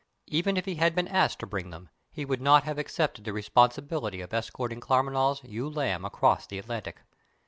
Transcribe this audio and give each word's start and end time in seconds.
Even 0.25 0.57
if 0.57 0.65
he 0.65 0.77
had 0.77 0.95
been 0.95 1.07
asked 1.07 1.37
to 1.37 1.45
bring 1.45 1.69
them, 1.69 1.87
he 2.09 2.25
would 2.25 2.41
not 2.41 2.63
have 2.63 2.79
accepted 2.79 3.23
the 3.23 3.31
responsibility 3.33 4.19
of 4.19 4.33
escorting 4.33 4.79
Claremanagh's 4.81 5.43
"ewe 5.43 5.69
lamb" 5.69 6.05
across 6.05 6.47
the 6.47 6.57
Atlantic. 6.57 7.03